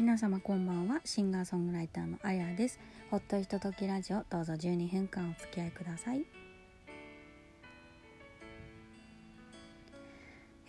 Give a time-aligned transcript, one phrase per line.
[0.00, 1.02] 皆様こんばんは。
[1.04, 2.80] シンガーソングライターのあやです。
[3.10, 4.24] ほっとひとときラジオ。
[4.30, 6.24] どうぞ12分間お付き合いください。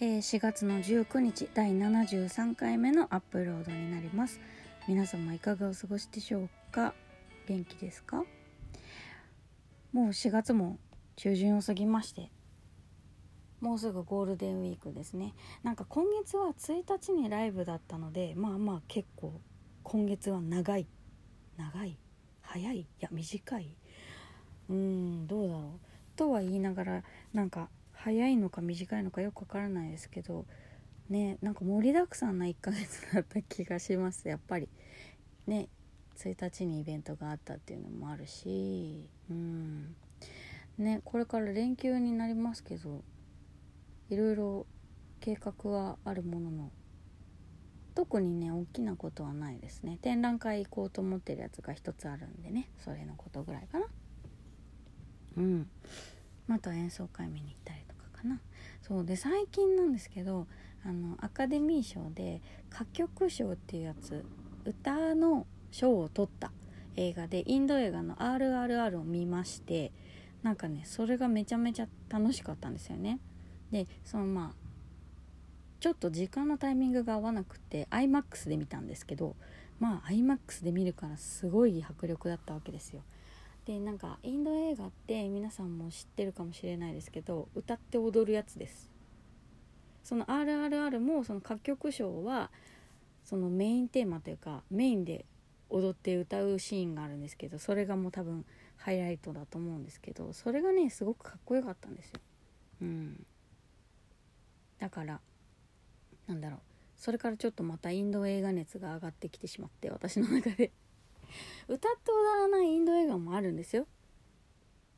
[0.01, 4.41] えー、4月の19日第73回目のアップロードになります。
[4.89, 6.93] 皆様いかがお過ごしでしょうか？
[7.47, 8.25] 元気ですか？
[9.93, 10.77] もう4月も
[11.15, 12.29] 中旬を過ぎまして
[13.61, 15.33] もうすぐゴールデンウィークですね。
[15.63, 19.39] なんか今月は1日にライブだったのでまあまあ結構
[19.83, 20.87] 今月は長い。
[21.57, 21.97] 長い？
[22.41, 22.79] 早い？
[22.79, 23.75] いや短い。
[24.69, 25.87] うんどうだろう。
[26.17, 30.45] とは言いながらなんか早いのか短いのかよくわからないですけど
[31.09, 34.67] ねなんか盛りだくさんな1ヶ月だった気がしますやっぱり。
[35.47, 35.69] ね
[36.17, 39.95] 1日にイベントがあったっていうのもあるしうん。
[40.77, 43.03] ねこれから連休になりますけど
[44.11, 44.65] いろいろ
[45.21, 46.71] 計画はあるものの
[47.95, 49.97] 特にね大きなことはないですね。
[50.01, 53.85] 展覧会行こうと思ってるやつが一つあるんでねそれのことぐらいかな。
[55.37, 55.69] うん。
[56.45, 58.41] また演奏会見に行ったりとかかな。
[58.81, 59.05] そう。
[59.05, 60.45] で最近なんですけど
[60.85, 64.25] あのアカデミー賞で歌曲賞っていうやつ
[64.65, 66.51] 歌の賞を取った
[66.97, 69.93] 映画でインド映画の「RRR」を見まして
[70.43, 73.19] なんかねそれがめちゃめちゃ楽しかったんですよね。
[73.71, 74.71] でそのまあ
[75.79, 79.35] ちょっと時間のタイミングが合わなくて iMAX で見たんですけど
[79.79, 83.01] まあ iMAX で見るからすごい迫力だったわけですよ。
[83.65, 88.91] でなんかインド映画って皆さんも知ってるかもしれないですけど歌って踊るやつです。
[90.03, 92.51] その RRR もその歌曲賞は
[93.23, 95.25] そのメインテーマというかメインで
[95.69, 98.45] 踊って歌うシーンがあるんですけどそれがもう多分
[98.77, 102.19] ハイライトだと思うんですけどそれがねすごくかっこよかったんですよ。
[102.81, 103.25] うん。
[104.81, 105.21] だから
[106.27, 106.59] なんだろう。
[106.97, 110.71] それからちょっとまたインド映画熱が上がってきてしまって私の中で。
[111.69, 113.87] 歌って踊らないインド映画もあるんですよ。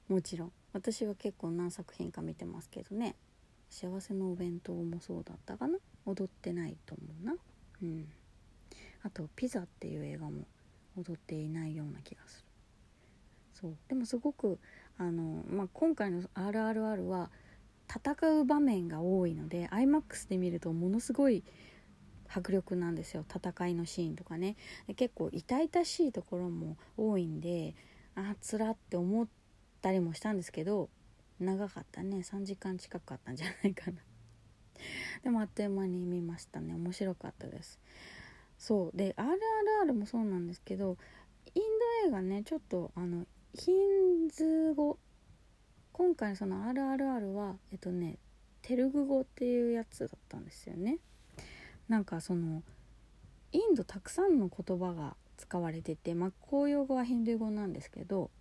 [0.07, 0.53] もちろん。
[0.71, 3.15] 私は結構何作品か見てますけどね。
[3.69, 5.77] 幸せのお弁当もそうだったかな。
[6.05, 7.35] 踊ってないと思うな。
[7.81, 8.07] うん。
[9.01, 10.47] あと「ピザ」っていう映画も
[10.95, 12.45] 踊っていないような気がする。
[13.53, 13.77] そう。
[13.89, 14.59] でもすごく
[14.97, 17.31] あの、まあ、今回の「RRR」は
[17.89, 21.43] 戦う場面が多いので iMAX で見るとものすごい
[22.27, 23.23] 迫力なんですよ。
[23.29, 24.55] 戦いのシーンとかね。
[24.95, 27.75] 結構痛々しいところも多いんで
[28.15, 29.27] あつらって思っ
[29.81, 30.89] たりもしたんですけど
[31.39, 32.17] 長かったね。
[32.17, 33.97] 3時間近かったんじゃないかな。
[35.23, 36.73] でもあっという間に見ましたね。
[36.73, 37.79] 面白かったです。
[38.57, 38.97] そう。
[38.97, 40.97] で RRR もそうなんですけど
[41.53, 41.63] イン
[42.03, 44.97] ド映画ねちょっとあのヒンズ語
[45.93, 48.17] 今回その RRR はえっとね
[48.63, 50.97] テルグ語っていうやつだったんですよね。
[51.87, 52.63] なんかその
[53.51, 58.31] インドたくさんの言葉が使われてて、まあ、公用語はヒンドゥー語なんですけど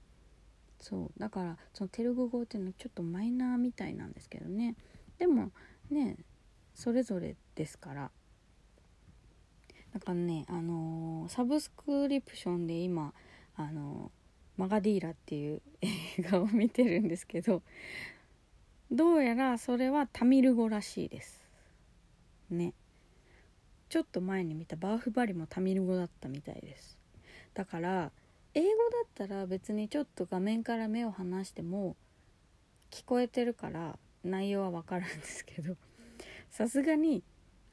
[0.80, 4.76] そうだからそのテルグ語っていうのはちょっとマイナーみたいなんですけどね。
[5.18, 5.50] でも
[5.90, 6.16] ね
[6.74, 8.10] それぞれですから。
[9.92, 13.12] だからねあのー、サブスクリプションで今
[13.56, 14.21] あのー
[14.62, 15.88] マガディーラっていう映
[16.20, 17.62] 画を見てるんですけど
[18.92, 21.42] どうやらそれはタミル語らしいです
[22.48, 22.72] ね。
[23.88, 26.96] ちょっと前に見たバーフバリもタミル語だったみたいです。
[27.54, 28.12] だから
[28.54, 31.96] 英語だったら別にちょっと画面から目を離しても
[32.92, 35.74] 聞こえてるから内容はわかるんですけど
[36.52, 37.24] さすがに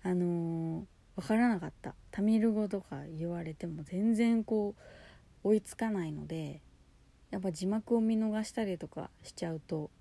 [0.01, 1.93] あのー、分からなかった。
[2.09, 4.73] タミル語とか言われても全然こ
[5.43, 6.63] う追いつかないので
[7.31, 9.91] やっぱ字幕を見逃したりとかしちゃうと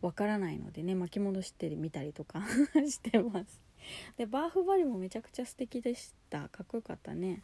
[0.00, 2.42] わからないのでね巻き戻してみたりとか
[2.88, 3.60] してます。
[4.16, 6.48] でバーフバリもめちゃくちゃ素敵でした。
[6.48, 7.42] かっこよかったね。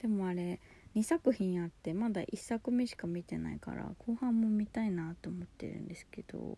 [0.00, 0.60] でもあれ
[0.94, 6.56] 2作品あってまだ1作目しか見てないから後半も見たいなと思ってるんですけど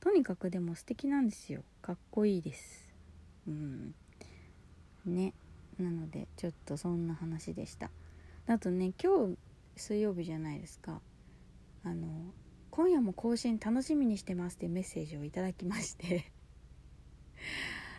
[0.00, 1.62] とにかくでも素敵なんですよ。
[1.82, 2.88] かっこいいです。
[3.46, 3.94] うん。
[5.04, 5.34] ね。
[5.78, 7.90] なのでちょっとそんな話でした。
[8.46, 9.38] あとね今日
[9.76, 11.00] 水曜日じゃないですか。
[11.84, 12.32] あの
[12.70, 16.32] 今夜も更新楽しみにしてますっていうメッセージをいただきまして。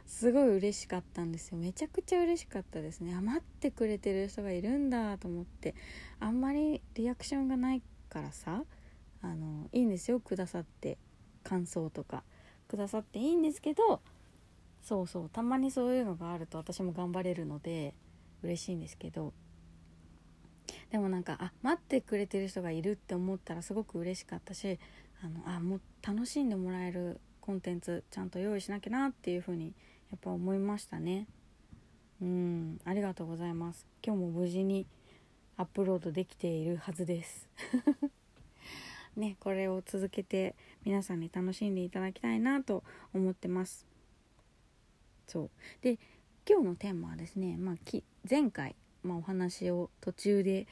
[0.05, 1.57] すごい嬉しかったんですよ。
[1.57, 3.13] めちゃくちゃ嬉しかったですね。
[3.13, 5.75] 余ってくれてる人がいるんだと思って。
[6.19, 8.63] あんまりリアクションがないからさ
[9.21, 10.19] あのいいんですよ。
[10.19, 10.97] くださって
[11.43, 12.23] 感想とか。
[12.67, 14.01] くださっていいんですけど
[14.81, 17.93] そうそうたまにそういうのがあると私も頑張れるので
[18.41, 19.33] 嬉しいんですけど。
[20.91, 24.79] でもなんかあ待ってくれてる人がいるって思ったらすごく嬉しかったし
[25.23, 29.73] あのあもう楽しんでもらえるコンテンツちゃんと用意しなきゃなっていうふうに
[30.11, 31.27] やっぱ思いましたね。
[32.21, 33.85] うんありがとうございます。
[34.05, 34.85] 今日も無事に
[35.57, 37.49] アップロードできているはずです。
[39.17, 40.55] ねこれを続けて
[40.85, 42.83] 皆さんに楽しんでいただきたいなと
[43.13, 43.85] 思ってます。
[45.27, 45.49] そう。
[45.81, 45.99] で
[46.47, 50.67] 今日のテーマはですね、まあ、き前回、まあ、お話を途中で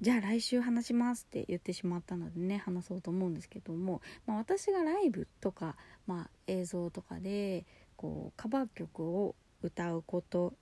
[0.00, 7.64] じゃあ来週話しますって言ってしまったのでね話そうと思うんですけども、まあ、私がライブとか、まあ、映像とかで
[7.96, 10.54] こうカバー曲を歌うこと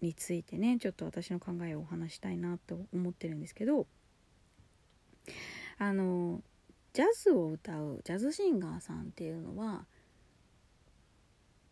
[0.00, 3.86] についてねちょっと私の考えをお話したいなと思ってるんですけど
[5.78, 6.40] あの
[6.92, 9.84] ジャズを歌うジャズシンガーさんっていうのは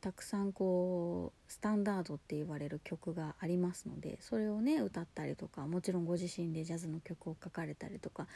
[0.00, 8.28] たくさんこうスタンダードって言われる曲がありますのでそれをね歌ったりとかもちろんご自身でジャズの曲を書かれたりとか、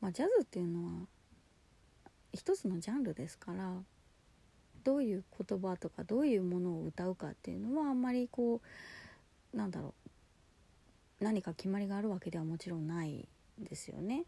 [0.00, 0.90] まあ、ジャズっていうのは
[2.32, 3.72] 一つのジャンルですから
[4.84, 8.60] どういう言葉とかどういうものを歌うかっていうのはあんまりこ
[9.52, 9.94] うなんだろ
[11.20, 13.26] う何か決まりがあるわけではもちろんない
[13.58, 14.24] ですよね。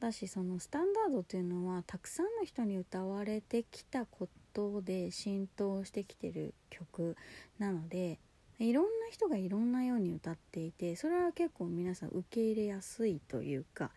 [0.00, 7.16] だしそのスタンダードっていうのはたくさんの人に歌われてきたことで浸透してきてる曲
[7.58, 8.18] なので
[8.58, 13.90] いろんな人がいろんなように歌っていてそれは結構皆さん受け入れやすいというか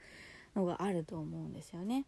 [0.56, 2.06] のがあると思うんですよね。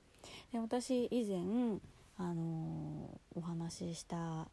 [0.52, 1.80] で私以前
[2.18, 4.48] あのお話しした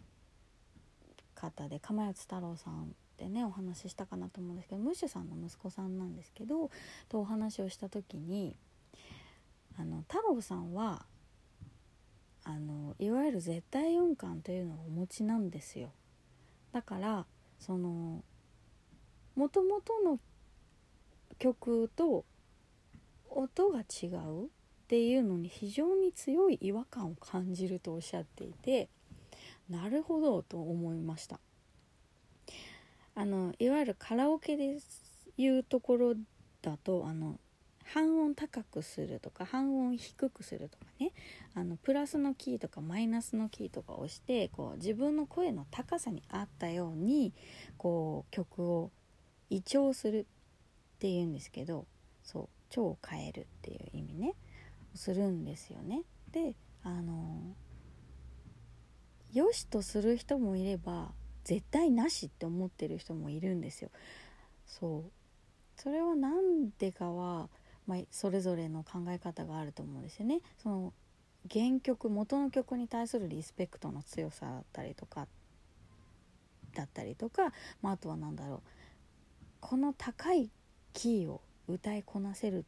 [1.34, 6.70] 方で釜谷太郎さんでねお話ししたかなと思うんですけどムッシュさんの息子さんなんですけど
[7.08, 8.56] とお話をした時に
[9.78, 11.04] あの太郎さんは
[12.44, 15.92] あのいわゆる絶対音感というのをお持ちなんですよ。
[16.72, 17.26] だから
[17.58, 18.22] その
[19.36, 20.18] もともとの
[21.38, 22.24] 曲と
[23.30, 24.48] 音が違うっ
[24.88, 28.88] ていうのに非常に強い違和感を感じるとおっしゃっていて
[29.68, 31.40] なるほどと思いました。
[33.14, 34.78] あのいわゆるカラオケで
[35.36, 36.14] いうところ
[36.62, 37.38] だとあの
[37.94, 41.12] 半音高くするとか半音低くするとかね
[41.54, 47.34] あのプラスのキーとかマイナスのキーとかを押してこう自分の声の高さに合ったように
[47.76, 48.90] こう曲を
[49.50, 51.86] 胃調するっていうんですけど
[52.22, 54.34] そう腸を変えるっていう意味ね
[54.94, 56.02] するんですよね。
[56.30, 57.42] であの
[59.34, 61.12] よしとする人もいれば
[61.44, 63.90] 絶対なしって思ってる人もいるんですよ。
[64.66, 65.10] そう
[65.76, 67.50] それは何でかは
[67.86, 70.40] まあ、それぞれの考え方があると思うんですよね。
[70.62, 70.92] その
[71.50, 75.26] 原曲元の曲に対するリスペクトの強さだったりとか
[76.74, 77.52] だったりとか、
[77.82, 78.60] まあ、あとは何だろう
[79.60, 80.50] この高い
[80.92, 82.64] キーを歌いこなせるっ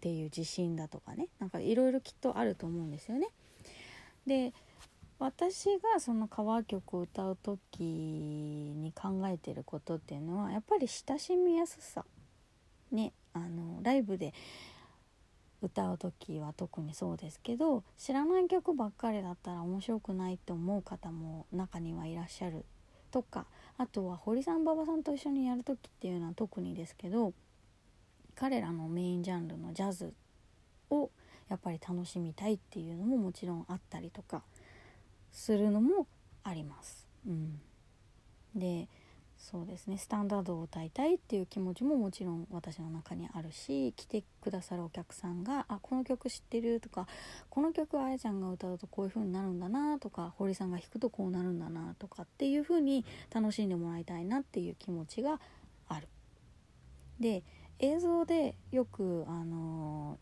[0.00, 3.28] ていう自信だとかねなんかいろいろきっとあると思うんですよね。
[4.26, 4.52] で
[5.18, 12.04] 私がそのカバー曲を歌う時に考えてることっていうのはやっぱり親しみやすさ
[12.90, 14.32] ねあのライブで
[15.60, 22.64] 歌う時は特にそうですけど知らない曲ばっかりだったら面白くないって思う方も中にはいらっしゃる
[23.10, 23.46] とか
[23.78, 27.32] あとは堀さん馬場さんと一緒にやる時っていうのは特にですけど
[28.34, 30.12] 彼らのメインジャンルのジャズ
[30.90, 31.10] を
[31.48, 34.42] やっぱり楽しみたいっていうのももちろんあったりとか
[35.32, 36.06] するのも
[36.42, 37.06] あります。
[37.26, 37.60] うん、
[38.54, 38.88] で
[39.44, 47.06] そうですねスタンダードを歌いたいっていう気持ちももちろん私の中にあるし来てくださるお客さんが「あこの曲知ってる」とか
[47.50, 55.38] 「この曲あやちゃんが歌うとこういう風になるんだな」とか堀さんが弾くとこうなるんだなとかっていう風に楽しんでもらいたいなっていう気持ちが
[55.88, 56.08] ある。
[57.20, 57.44] で
[57.80, 60.18] 映像でよくあの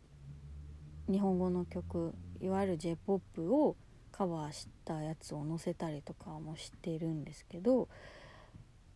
[1.09, 3.77] ー、日本語の曲いわゆる j p o p を
[4.11, 7.89] カバーしたやつを載せたりとかもしてるんですけど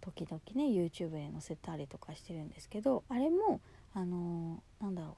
[0.07, 3.61] 時々ね YouTube で載せたりとかしてるんですけどあれも
[3.93, 5.15] あのー、なんだろう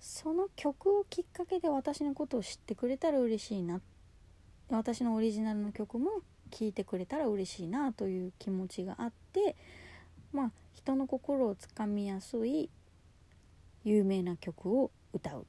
[0.00, 3.80] その曲をきっかけで私のことを知ってくれたら嬉しいな
[4.70, 9.54] 私のオリジナルの曲も聴いてくれたら嬉しいなという気持ちがあって
[10.32, 12.70] まあ人の心をつかみやすい
[13.84, 15.44] 有名な曲を歌うっ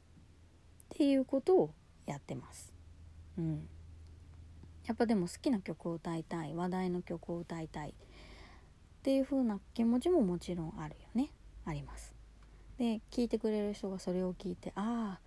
[0.89, 1.73] ていうことを
[2.05, 2.73] やってます。
[3.37, 3.67] うん、
[4.85, 7.93] やっぱでも好きな曲を歌いたい話題の曲を歌いたい
[9.03, 11.29] っていう風な気持ちももちろんあるよね。
[11.65, 12.15] あります。
[12.77, 15.19] で聞いてくれる人がそれを聞いてあ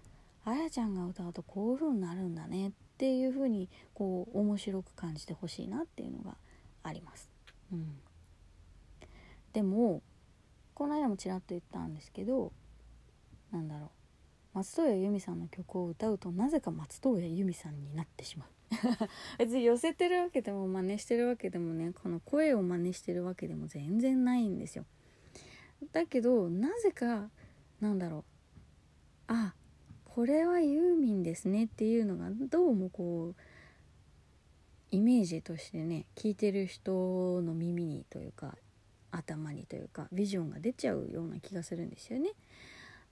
[0.46, 2.68] ああやちゃんが歌うとこういう風になるんだね。
[2.68, 6.38] っていう風にこう面白く感じてほしいなっていうのが
[6.82, 7.28] あります、
[7.70, 7.98] うん、
[9.52, 10.00] でも
[10.72, 12.52] この間もちらっと言ったんですけど
[13.52, 13.88] なんだろう。
[14.54, 18.48] 松任谷由実さんの曲を歌うとなぜか松任谷由実さんになってしまう。
[19.38, 24.84] 別に寄せてるわけでも真似してるわけでもねこの声を真似してるわけでも全然ないんですよ。
[25.92, 27.30] だけどなぜか
[27.80, 28.24] なんだろう。
[29.28, 29.54] あ
[30.04, 31.64] これはユーミンですね。
[31.64, 33.40] っていうのがどうもこう
[34.90, 38.56] イメージとしてね聞いてる人の耳にというか
[39.10, 42.30] 頭にというかビジョンが出ちゃうような気がするんですよね。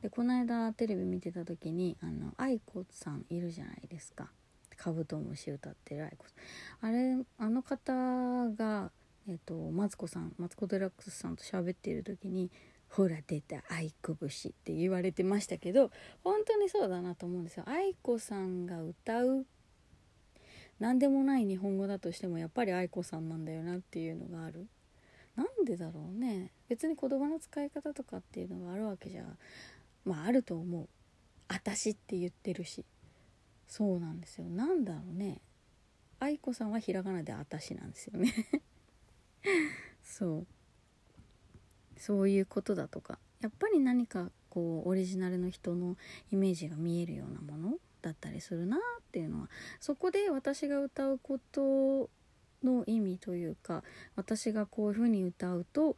[0.03, 4.31] でこの間テレビ見てた時にあの愛子さんいるじゃないですか。
[4.75, 8.91] カブトムシ歌ってる愛子さんあれあの方が、
[9.29, 12.51] えっと、マツコさんマツコ・デラックスさんと喋っている時に
[12.89, 15.91] 「ほら出た愛こぶし」って言われてましたけど
[16.23, 17.65] 本当にそうだなと思うんですよ。
[17.67, 19.47] 愛子さんが歌う
[20.81, 24.67] 何でもない日本語だとしてもやっぱり愛子さんなんだよなっていうのがある。
[25.37, 29.25] なんでだろうね別に言葉の使い方とかっていうのがあるわけじゃ
[30.05, 30.89] まああると思う
[31.49, 32.85] 「あたし」って言ってるし
[33.77, 34.45] そうなんですよ。
[34.45, 35.41] なんだろうね。
[36.21, 38.33] 愛子さんはひらがなで「あたし」なんですよね。
[40.05, 40.47] そ
[41.97, 42.01] う。
[42.01, 43.19] そういうことだとか。
[43.41, 45.97] やっぱり何かこうオリジナルの人の
[46.31, 49.51] イメージが見えるようなものだったりするなっていうのは。
[49.81, 52.09] そこで私が歌うこと
[52.63, 53.83] の意味というか
[54.15, 55.97] 私がこういうふうに歌うと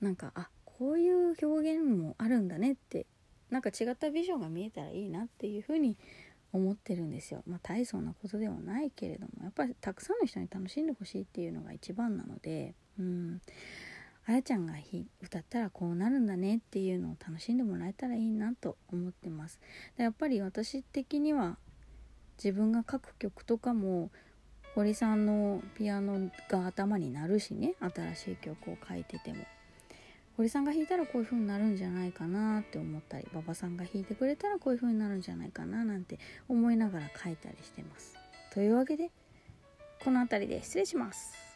[0.00, 3.04] なんかあこういう表現もあるんだねって
[3.50, 5.98] なんか違ったビジョンが見えたらいいなっていうふうに
[6.52, 7.42] 思ってるんですよ。
[7.46, 13.40] まあ大層なことではないけれどもやっぱりたくさんの人に楽しんでほしいっていうのが一番なのでうん
[14.26, 14.74] あやちゃんが
[15.20, 19.58] 歌ったらこうなるんだねっていうのを楽しんでもらえたらいいなと思ってます。
[19.96, 21.56] でやっぱり私的には
[22.36, 24.10] 自分が書く曲とかも
[24.74, 29.44] 堀さんのピアノが頭になるしね新しい曲を書いてても
[30.42, 36.18] 堀さんが弾いたらこういう風になるんじゃないかなって思ったり馬場さんが弾いてくれたらこういう風になるんじゃないかななんて
[36.48, 38.16] 思いながら書いたりしてます。
[38.52, 39.12] というわけで
[40.02, 41.51] この辺りで失礼します。